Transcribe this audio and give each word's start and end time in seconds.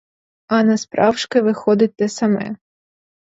А 0.47 0.63
насправжки 0.63 1.41
виходить 1.41 1.95
те 1.95 2.09
саме. 2.09 2.55